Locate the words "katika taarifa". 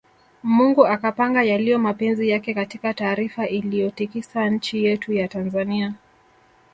2.53-3.47